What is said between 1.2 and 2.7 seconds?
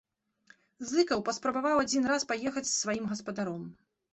паспрабаваў адзін раз паехаць